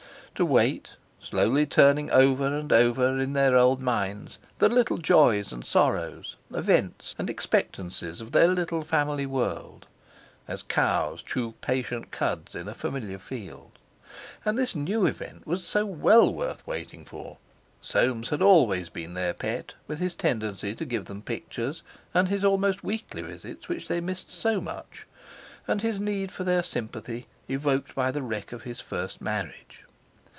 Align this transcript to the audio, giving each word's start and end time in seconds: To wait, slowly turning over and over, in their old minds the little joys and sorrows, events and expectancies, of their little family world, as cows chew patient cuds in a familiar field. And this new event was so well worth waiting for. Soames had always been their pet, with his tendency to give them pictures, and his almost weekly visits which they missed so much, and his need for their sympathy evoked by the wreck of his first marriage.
To 0.35 0.45
wait, 0.45 0.95
slowly 1.19 1.67
turning 1.67 2.09
over 2.09 2.47
and 2.47 2.73
over, 2.73 3.19
in 3.19 3.33
their 3.33 3.55
old 3.55 3.79
minds 3.79 4.39
the 4.57 4.69
little 4.69 4.97
joys 4.97 5.51
and 5.51 5.63
sorrows, 5.63 6.35
events 6.51 7.13
and 7.19 7.29
expectancies, 7.29 8.21
of 8.21 8.31
their 8.31 8.47
little 8.47 8.83
family 8.83 9.27
world, 9.27 9.85
as 10.47 10.63
cows 10.63 11.21
chew 11.21 11.51
patient 11.61 12.09
cuds 12.09 12.55
in 12.55 12.67
a 12.67 12.73
familiar 12.73 13.19
field. 13.19 13.73
And 14.43 14.57
this 14.57 14.73
new 14.73 15.05
event 15.05 15.45
was 15.45 15.63
so 15.63 15.85
well 15.85 16.33
worth 16.33 16.65
waiting 16.65 17.05
for. 17.05 17.37
Soames 17.79 18.29
had 18.29 18.41
always 18.41 18.89
been 18.89 19.13
their 19.13 19.35
pet, 19.35 19.75
with 19.85 19.99
his 19.99 20.15
tendency 20.15 20.73
to 20.73 20.85
give 20.85 21.05
them 21.05 21.21
pictures, 21.21 21.83
and 22.15 22.29
his 22.29 22.43
almost 22.43 22.83
weekly 22.83 23.21
visits 23.21 23.69
which 23.69 23.87
they 23.87 24.01
missed 24.01 24.31
so 24.31 24.59
much, 24.59 25.05
and 25.67 25.83
his 25.83 25.99
need 25.99 26.31
for 26.31 26.43
their 26.43 26.63
sympathy 26.63 27.27
evoked 27.47 27.93
by 27.93 28.09
the 28.09 28.23
wreck 28.23 28.51
of 28.51 28.63
his 28.63 28.81
first 28.81 29.21
marriage. 29.21 29.83